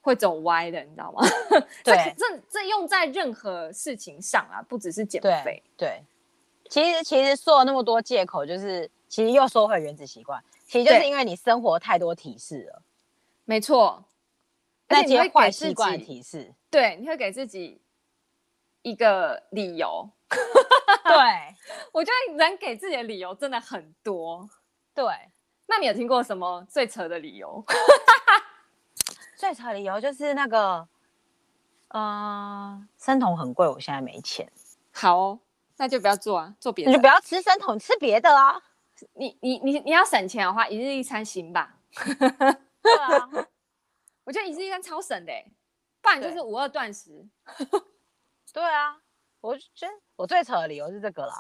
[0.01, 1.23] 会走歪的，你知道吗？
[1.83, 5.63] 对，这这这用在任何事情上啊，不只是减肥。
[5.77, 6.03] 对，对，
[6.69, 12.83] 其实其实说了那么多借口，就是其实又说回原子习惯，其实就是因为你生活太多提示了。
[13.47, 14.05] 没错，
[14.89, 17.81] 那些坏习惯提示，对，你会给自己
[18.83, 20.11] 一个理由。
[21.05, 21.57] 对，
[21.93, 24.49] 我觉得人给自己的理由真的很多。
[24.95, 25.05] 对，
[25.67, 27.65] 那你有听过什么最扯的理由？
[29.37, 30.89] 最扯的理由就是那个，
[31.89, 34.51] 嗯、呃，生酮很贵，我现在没钱。
[34.93, 35.41] 好哦，
[35.77, 36.91] 那就不要做啊，做别的。
[36.91, 38.61] 你就不要吃生酮，吃别的啊。
[39.15, 41.77] 你你你你要省钱的话，一日一餐行吧？
[42.83, 43.29] 对啊，
[44.25, 45.33] 我觉得一日一餐超省的，
[46.03, 47.29] 不然就是五二断食。
[48.53, 49.01] 对啊。
[49.41, 51.35] 我觉得我最扯的理由是这个啦，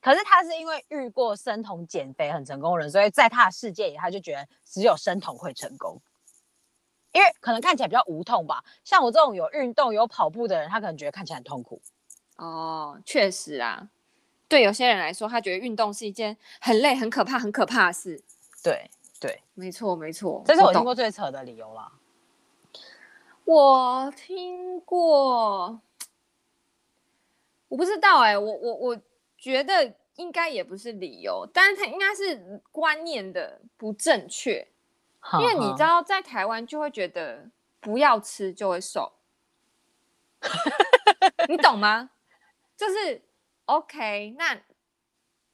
[0.00, 6.00] 可是他是因为遇过生酮减肥很成功的人，所以在他的世界里，他就觉得只有生酮会成功，
[7.12, 8.62] 因为可能看起来比较无痛吧。
[8.84, 11.80] 像我这种有运动有跑步的人，他可能觉得看起来很痛苦。
[12.36, 13.88] 哦，确实啊，
[14.48, 18.20] 对有些人来说，他觉得运动是一件很累、很可怕、很可怕的事。
[18.62, 18.90] 对
[19.20, 21.92] 对，没错没错，这是我听过最扯的理由啦。
[23.44, 25.80] 我听过，
[27.72, 29.00] 我不知道哎、欸，我我我
[29.38, 34.68] 觉得应该也不是理由，但是他应该是观念的不正确，
[35.40, 37.48] 因为你知道在台湾就会觉得
[37.80, 39.14] 不要吃就会瘦，
[41.48, 42.10] 你懂吗？
[42.76, 43.22] 就是
[43.64, 44.60] OK，那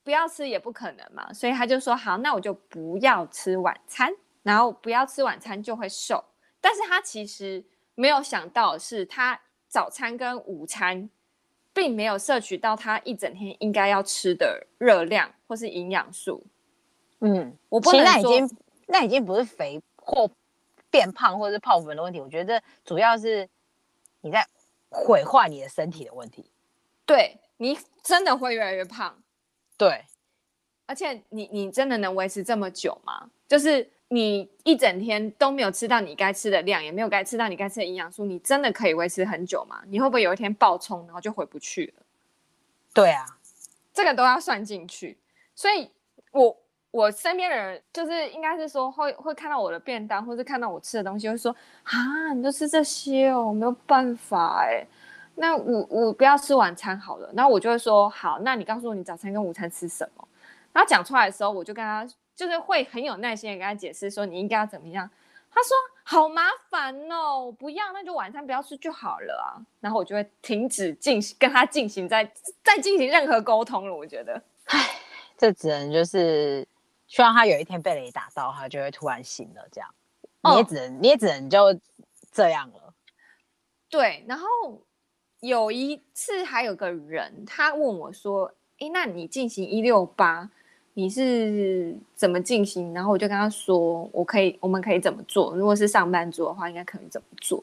[0.02, 6.24] 不要吃也不可能嘛，所以他就说好，那我就不要吃晚餐，然后不要吃晚餐就会瘦，
[6.60, 7.64] 但是他其实。
[8.00, 11.10] 没有想到的是，他早餐跟午餐
[11.78, 16.44] 并没有摄取到他一整天应该要吃的热量或是营养素。
[17.20, 20.28] 嗯，我不能说，那已经那已经不是肥或
[20.90, 23.48] 变胖或是泡粉的问题，我觉得主要是
[24.22, 24.44] 你在
[24.90, 26.50] 毁坏你的身体的问题。
[27.06, 29.22] 对，你真的会越来越胖。
[29.76, 30.04] 对，
[30.86, 33.30] 而且你你真的能维持这么久吗？
[33.46, 33.88] 就是。
[34.10, 39.82] 你一整天都没有吃到你该吃的量，也没有该吃到你该吃的营养素，你真的可以维持很久吗？
[39.86, 42.02] 你会不会有一天爆冲，然后就回不去了？
[42.94, 43.26] 对啊，
[43.92, 45.18] 这个都要算进去。
[45.54, 45.90] 所以
[46.32, 46.56] 我
[46.90, 54.86] 我身边的人就是应该是说会会看到我的便当，或是看到我吃的东西，会说啊，你都吃这些哦，我没有办法哎。
[55.34, 57.30] 那我我不要吃晚餐好了。
[57.36, 60.26] 然后我就会说好，那你告诉我你早餐跟午餐吃什么？
[60.72, 62.08] 然后讲出来的时候，我就跟他。
[62.38, 65.10] 就是会很有耐心的跟他解释说，你应该要怎么样。
[65.50, 65.70] 他说
[66.04, 69.58] 好麻烦哦，我不要，那就晚餐不要吃就好了啊。
[69.80, 72.24] 然后我就会停止进行跟他进行再
[72.62, 73.92] 再进行任何沟通了。
[73.92, 75.00] 我觉得，唉，
[75.36, 76.64] 这只能就是
[77.08, 79.68] 希望他有一天被雷打到，他就会突然醒了。
[79.72, 79.92] 这样，
[80.42, 81.80] 你也只能、哦、你也只能就
[82.30, 82.94] 这样了。
[83.90, 84.46] 对，然后
[85.40, 90.48] 有一次还有个人他问我说：“诶，那你进行一六八？”
[90.98, 92.92] 你是怎么进行？
[92.92, 95.54] 然后我就跟他说，我可以，我们可以怎么做？
[95.54, 97.62] 如果是上班族的话，应该可以怎么做？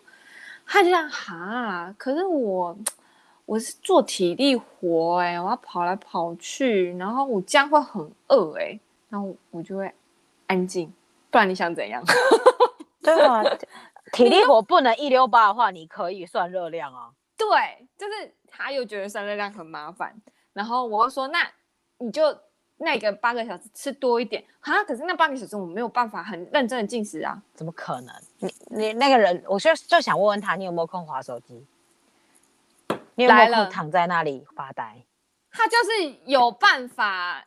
[0.66, 2.78] 他就这样哈，可是我
[3.46, 9.94] 我是做体力活哎、欸，我要跑来跑去，然后我这样会很饿哎、欸，然后我就会
[10.48, 10.94] 安静，
[11.30, 12.02] 不然你想怎样？
[13.04, 13.44] 对啊，
[14.14, 17.12] 体力活不能一溜八的话，你可以算热量啊。
[17.36, 20.16] 对，就是他又觉得算热量很麻烦，
[20.54, 21.40] 然后我又说，那
[21.98, 22.24] 你就。
[22.78, 28.14] 那个八个小时吃多一点哈，可是那八个小时我没有办法很认真的进食啊，怎么可能？
[28.40, 31.66] 你你那个人，我就就想问问他，你有没有空划手机？
[33.16, 35.04] 你有没有空躺在那里发呆？
[35.52, 37.46] 他就是有办法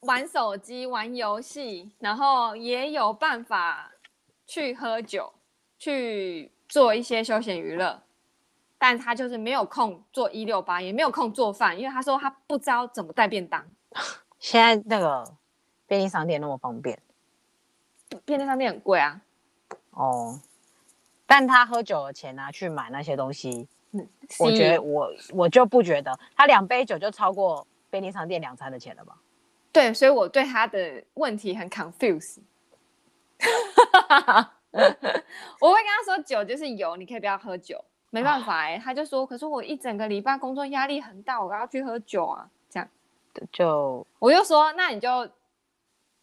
[0.00, 3.92] 玩手机、玩游戏，然后也有办法
[4.46, 5.34] 去喝酒、
[5.78, 8.02] 去做一些休闲娱乐，
[8.78, 13.62] 但他就是没有空做一六八，也没有空做饭，因为他说他不知道怎么带便当。
[14.38, 15.24] 现在那个
[15.86, 16.98] 便利商店那么方便，
[18.24, 19.20] 便利商店很贵啊。
[19.90, 20.40] 哦，
[21.26, 29.16] 但他喝酒的钱拿去买那些东西，嗯，我觉得我我就不觉得他两杯酒就超过便利商店两餐的钱了吧？
[29.72, 32.38] 对，所以我对他的问题很 confused。
[35.60, 38.78] 我会跟他说，酒就是油，你可以不要喝酒，没办法哎、欸。
[38.78, 42.50] 他就说，可是我一整个礼拜工作压力很大，我要去喝酒啊。
[43.52, 45.28] 就我就说，那你就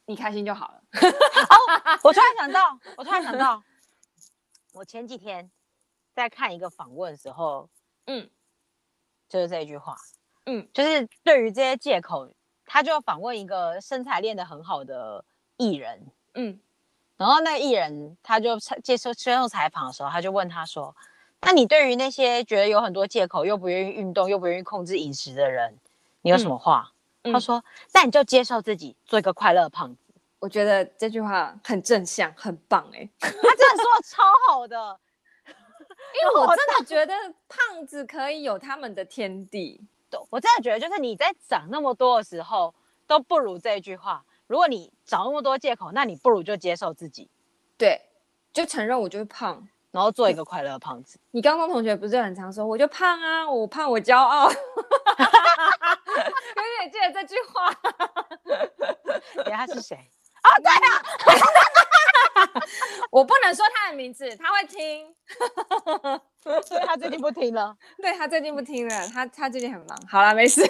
[0.05, 0.81] 你开心就好了。
[1.01, 3.63] 哦，我突然想到，我突然想到，
[4.73, 5.49] 我前几天
[6.13, 7.69] 在看一个访问的时候，
[8.05, 8.29] 嗯，
[9.27, 9.95] 就是这一句话，
[10.45, 12.29] 嗯，就是对于这些借口，
[12.65, 15.23] 他就访问一个身材练得很好的
[15.57, 16.59] 艺人，嗯，
[17.17, 20.95] 然后那个艺人他就接受接受采访的时候，他就问他说
[21.41, 25.77] ：“那你对于那些觉得有很多借口又不愿意运动又不愿意控制饮食的人，
[26.21, 26.93] 你有什么话？”嗯
[27.31, 33.09] 他说：“那、嗯、你就接受自己，做一个快乐的胖子。”我觉得这句话很正向，很棒哎、欸！
[33.19, 34.99] 他真的说的超好的，
[35.47, 37.13] 因为 我真的觉得
[37.47, 39.81] 胖子可以有他们的天地。
[40.29, 42.75] 我真的觉得，就是你在长那么多的时候，
[43.07, 44.23] 都不如这句话。
[44.45, 47.29] 如果你找那么多借口，那你不如就接受自己，
[47.77, 47.99] 对，
[48.51, 51.17] 就承认我就是胖，然后做一个快乐的胖子。
[51.31, 54.51] 你高中同学不是很常说，我就胖啊，我胖我骄傲。
[56.89, 57.71] 记得这句话。
[59.43, 59.95] 等下是谁？
[60.43, 60.77] 哦，对啊，
[63.09, 65.15] 我不能说他的名字，他会听。
[66.41, 67.77] 所以他最近不听了。
[67.97, 69.97] 对，他最近不听了，他他最近很忙。
[70.09, 70.61] 好了，没事。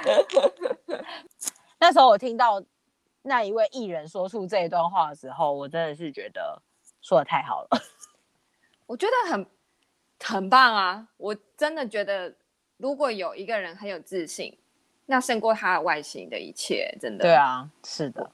[1.80, 2.62] 那时候我听到
[3.22, 6.60] 那一位艺人说出这一段话的时候，我真的是觉得
[7.00, 7.68] 说的太好了。
[8.86, 9.46] 我觉得很
[10.22, 11.08] 很棒啊！
[11.16, 12.36] 我真的觉得。
[12.76, 14.58] 如果有一个人很有自信，
[15.10, 17.24] 那胜过他的外形的一切，真的。
[17.24, 18.30] 对啊，是的，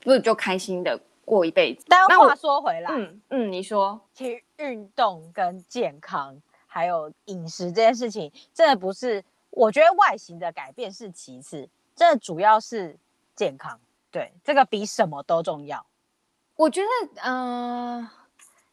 [0.00, 1.84] 不如就开心的过一辈子。
[1.88, 12.96] 但话说回来，嗯嗯，你说，其实运动跟健康还有饮食这件事情，真的不是，我觉得外形的改变是其次，这主要是
[13.34, 13.80] 健康。
[14.12, 15.84] 对，这个比什么都重要。
[16.54, 18.10] 我觉得，嗯、呃，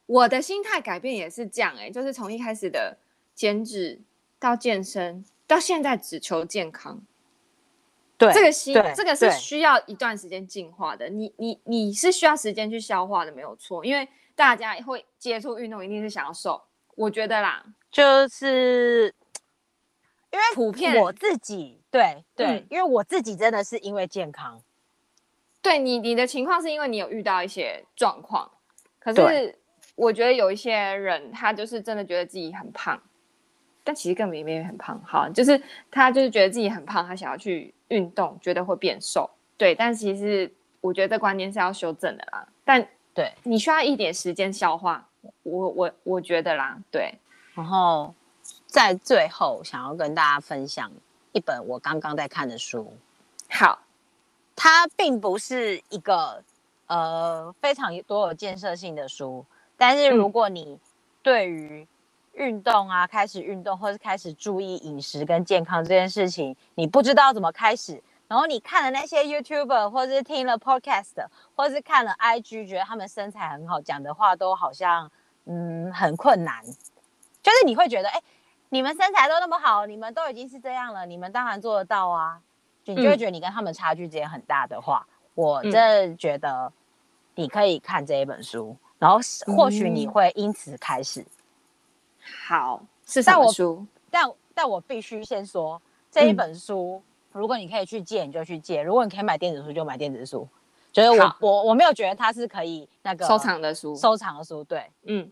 [0.06, 2.96] 我的心态改变也是这样、欸，哎，就是从一开始的
[3.34, 4.00] 减脂
[4.38, 7.02] 到健身，到现在只求健康。
[8.20, 11.08] 对，这个心，这个是需要一段时间进化的。
[11.08, 13.82] 你你你是需要时间去消化的，没有错。
[13.82, 16.62] 因为大家会接触运动，一定是想要瘦。
[16.96, 19.14] 我觉得啦，就是
[20.30, 24.60] 因为普遍我自己，对对、嗯，因为我自己真的是因为健康。
[25.62, 28.50] 对你，你的情况是因为你有遇到一些状况，
[28.98, 29.58] 可是
[29.94, 33.00] 我觉得有一些人，他就是真的觉得自己很胖，
[33.84, 35.60] 但其实根本没有很胖，好，就是
[35.90, 40.50] 他就是觉得自己很胖，他想要去运动，觉得会变瘦，对，但其实
[40.80, 43.32] 我觉得这观念是要修正的啦，但对。
[43.42, 45.06] 你需要一点时间消化，
[45.42, 47.14] 我我我觉得啦，对，
[47.54, 48.14] 然后
[48.66, 50.90] 在最后想要跟大家分享
[51.32, 52.92] 一本我刚刚在看的书，
[53.48, 53.78] 好。
[54.62, 56.44] 它并不是一个
[56.86, 59.42] 呃非常多有建设性的书，
[59.78, 60.78] 但是如果你
[61.22, 61.88] 对于
[62.40, 75.10] 运动啊，开始运动或是开始注意饮食跟健康这件事情，你不知道怎么开始，然后你看了那些 YouTuber 或是听了 Podcast 或是看了 IG，觉得他们身材很好，讲的话都好像
[75.44, 76.64] 嗯很困难，
[77.42, 78.20] 就是你会觉得哎，
[78.70, 82.40] 你们身材都那么好，你们都已经是这样了，你们当然做得到啊。
[82.86, 86.72] 你就会觉得你跟他们差距之间很大的话，嗯、我真的觉得
[87.36, 89.20] 你可以看这一本书，然后
[89.54, 91.20] 或许你会因此开始。
[91.20, 91.26] 嗯、
[92.46, 93.86] 好，是什么书？
[94.10, 97.02] 但我但，但我必须先说，这一本书、
[97.32, 100.48] 嗯，如果你可以去借，你就去借；如果你可以买电子书，就买电子书。
[100.92, 104.64] 觉得我我我没有觉得它是可以那个收藏的书，收藏的书。
[104.64, 105.30] 对，嗯，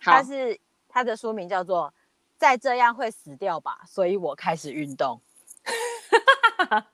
[0.00, 0.58] 它是
[0.88, 1.88] 它的书名叫做
[2.38, 5.20] 《再这样会死掉吧》，所以我开始运动。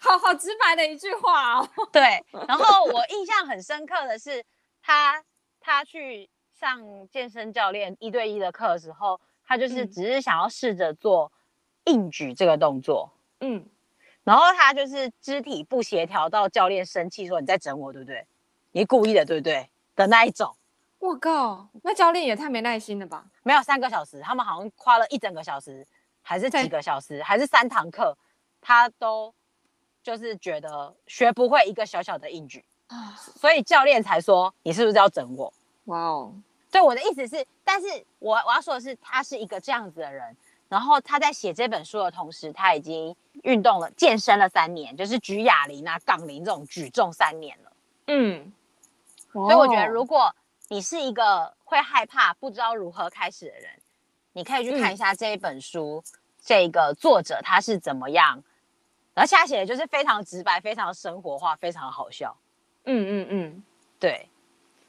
[0.00, 1.68] 好好直白的一句话哦。
[1.92, 4.44] 对，然后我印象很深刻的是，
[4.82, 5.22] 他
[5.60, 11.30] 他去上健身教练一对一的课的时候，他就是只是想要试着做
[11.84, 13.66] 硬举这个动作，嗯，
[14.22, 18.26] 然后他就是肢体不协调到教练生气说，你在整我，对不对？
[18.72, 19.68] 你故意的，对不对？
[19.96, 20.54] 的那一种。
[20.98, 23.26] 我靠，那教练也太没耐心了吧？
[23.42, 25.86] 没有三个小时，他们好像花了一整个小时。
[26.26, 28.16] 还是几个小时，还是三堂课，
[28.58, 29.34] 他都
[30.02, 32.64] 就是觉得学不会一个小小的硬举，
[33.36, 35.52] 所以教练才说，你是不是要整我？
[35.84, 36.34] 哇哦，
[36.70, 37.86] 对，我的意思是，但是
[38.18, 40.36] 我我要说的是，他是一个这样子的人，
[40.68, 47.72] 然后他在写这本书的同时，他已经运动了、健身了三年，就是举哑铃啊、杠铃这种举重三年了。
[48.06, 48.52] 嗯，
[49.32, 50.34] 所以我觉得，如果
[50.68, 53.70] 你是一个会害怕、不知道如何开始的人。
[54.36, 58.42] 你可以去看一下这一本书，嗯、这个作者他是怎么样，
[59.14, 62.36] 而且他写的就是非常直白、非常生活化、非常好笑。
[62.82, 63.64] 嗯嗯嗯，
[64.00, 64.28] 对，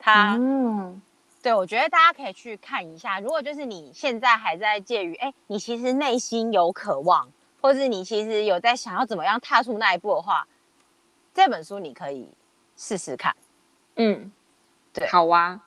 [0.05, 1.01] 他，嗯，
[1.41, 3.19] 对，我觉得大家可以去看一下。
[3.19, 7.27] 如果就是你现在还在介于，哎，你其实内心有渴望，
[7.59, 10.47] 或是你其实有在想要怎么样踏出那一步的话，
[11.33, 12.29] 这本书你可以
[12.77, 13.35] 试试看。
[13.95, 14.31] 嗯，
[14.93, 15.59] 对，好啊，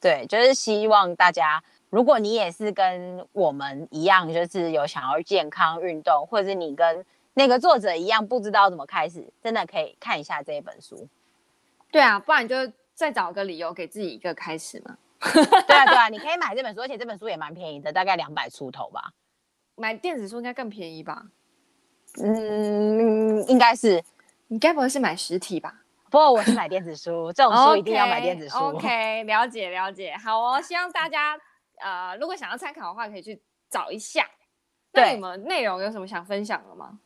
[0.00, 1.62] 对，就是希望大家。
[1.88, 11.06] 如果你也是跟我们一样，就是有想要健康运动，或者是你跟那个作者一样不知道怎么开始，真的可以看一下这一本书。
[11.92, 12.56] 对啊，不然就
[12.94, 14.96] 再找个理由给自己一个开始嘛。
[15.20, 19.12] 对啊，对啊，你可以买这本书，而且这本书也蛮便宜的，大概两百出头吧。
[19.76, 21.26] 买电子书应该更便宜吧？
[22.22, 24.02] 嗯，应该是。
[24.48, 25.82] 你该不会是买实体吧？
[26.10, 28.56] 不过我是买电子书，这种书一定要买电子书。
[28.76, 30.14] OK, okay，了解了解。
[30.16, 31.38] 好哦，希望大家。
[31.80, 34.24] 呃，如果想要参考的话，可以去找一下。
[34.92, 37.00] 对，那你们内容有什么想分享的吗？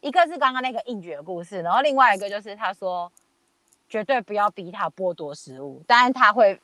[0.00, 3.10] 一个是刚刚那个应举的故事，然后另外一个就是他说，
[3.90, 6.58] 绝对不要逼他剥夺食物，但是他会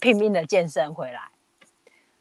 [0.00, 1.30] 拼命的健身回来。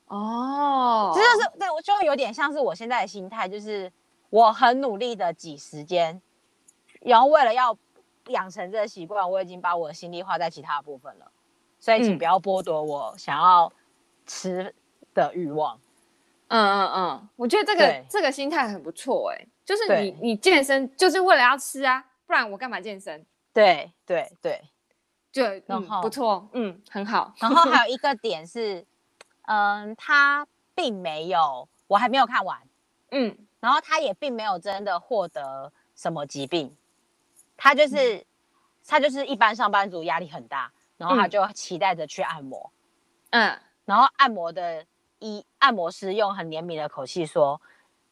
[0.05, 3.91] 哦，这就是对，我就有点像是我现在的心态，就是
[4.29, 6.21] 我很努力的挤时间，
[7.01, 7.75] 然后为了要
[8.27, 11.31] 养成这个习惯，我已经把我的心力花在其他部分了，
[11.79, 13.73] 所以请不要剥夺我想要。
[14.25, 14.73] 吃
[15.13, 15.77] 的欲望，
[16.47, 23.25] 嗯嗯嗯，我觉得这个这个心态很不错哎、欸，就是你你健身就是为了要吃啊，不然我干嘛健身？
[23.53, 24.61] 对对对，
[25.31, 27.33] 就然后、嗯、不错，嗯，很好。
[27.37, 28.85] 然后还有一 个点是，
[29.43, 32.59] 嗯，他并没有，我还没有看完，
[33.11, 36.75] 嗯，然后他也并没有真的获得什么疾病，
[37.55, 38.25] 他就是
[38.87, 42.71] 他就是一般上班族，压力很大，然后他就期待着去按摩，
[43.29, 44.85] 嗯，然后按摩的
[45.19, 47.61] 一按摩师用很怜悯的口气说：“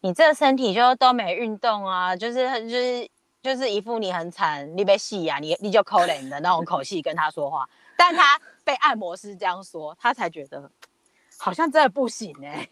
[0.02, 3.10] 你这身体就都没运动啊，就是就是
[3.42, 7.68] 就是一副你很惨，你被戏呀，你你就可怜的那种口气跟他说话。”
[7.98, 10.72] 但他被按摩师这样说，他才觉得
[11.38, 12.70] 好像真的不行 哎、欸。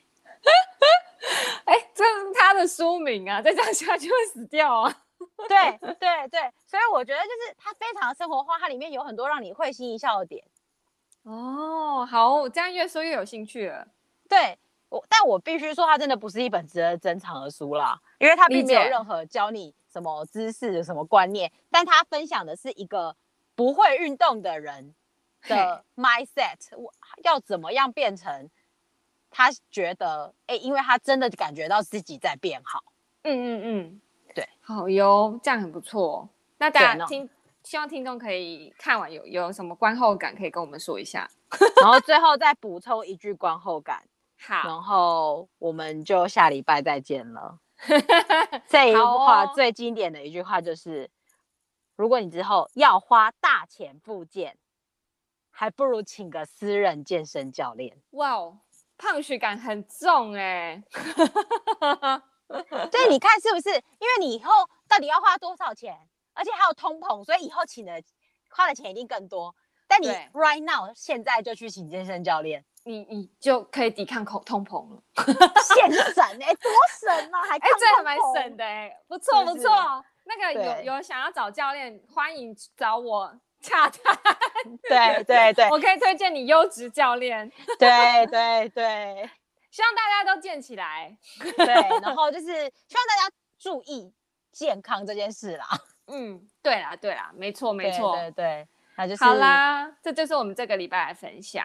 [1.66, 5.02] 哎、欸，这是他的书名啊，再这样下去会死掉啊！
[5.48, 10.44] 对对对，所以我觉得就是他非常生活化，它里面有很多让你会心一笑的点。
[11.24, 13.86] 哦，好，这样越说越有兴趣了。
[14.28, 14.58] 对，
[14.90, 23.16] 我但我必须说，它真的不是一本值得珍藏的书啦，因为它并没有任何教你什么知识、什么观念，但它分享的是一个
[23.56, 24.94] 不会运动的人
[25.44, 26.92] 的 mindset，我
[27.24, 28.50] 要怎么样变成
[29.30, 32.84] 他觉得，哎，因为他真的感觉到自己在变好。
[33.24, 34.02] 嗯嗯嗯。
[34.34, 36.28] 对，好哟，这样很不错。
[36.58, 37.30] 那大家听，
[37.64, 41.30] 希望听众可以看完有有什么观后感，可以跟我们说一下。
[41.82, 44.04] 然后最后再补充一句观后感。
[44.40, 47.60] 好，然后我们就下礼拜再见了。
[48.68, 51.10] 这一句话最经典的一句话就是：
[51.96, 54.58] 如果你之后要花大钱复健，
[55.50, 58.02] 还不如请个私人健身教练。
[58.12, 58.60] 哇哦，
[58.98, 60.82] 胖许感很重哎。
[62.92, 63.70] 对，你看是不是？
[63.70, 64.52] 因为你以后
[64.88, 65.98] 到底要花多少钱，
[66.34, 68.02] 而且还有通膨，所以以后请的
[68.50, 69.54] 花的钱一定更多。
[69.88, 75.04] 但你 right now 现在就去请健身教练，你你就可以抵抗通通膨了。
[75.62, 77.44] 现省哎、欸，多省啊！
[77.48, 80.04] 还哎，这还蛮省的哎、欸，不错不错。
[80.26, 83.32] 那个有有想要找教练，欢迎找我
[83.62, 84.18] 洽谈。
[84.90, 87.52] 对对对，我可以推荐你优质教练。
[87.78, 89.30] 对 对对。
[89.70, 91.66] 希望大家都健起来，对，
[92.02, 94.12] 然后就是希望大家注意
[94.52, 95.68] 健康这件事啦。
[96.08, 98.68] 嗯，对啦，对啦，没错，没错，对对，
[98.98, 101.64] 那就是好啦，这就是我们这个礼拜的分享。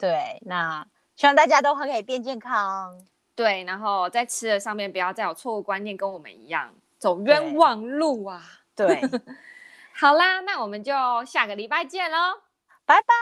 [0.00, 0.84] 对，那
[1.14, 2.96] 希望大家都可以变健康。
[3.36, 8.42] 对，然后在吃的上面不要再有错误观念，跟我们一样走冤枉路啊。
[8.74, 9.00] 对，
[9.94, 10.92] 好啦，那我们就
[11.26, 12.16] 下个礼拜见喽，
[12.86, 13.14] 拜拜，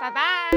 [0.00, 0.50] 拜拜。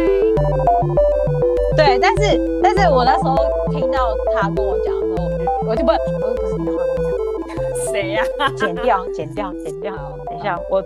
[1.75, 3.36] 对，但是但是我那时候
[3.71, 7.55] 听到他跟我讲的时候，我就我就不我就不是听他跟我讲，
[7.93, 8.23] 谁呀？
[8.57, 9.95] 剪掉，剪掉，剪掉。
[10.25, 10.84] 等一下，我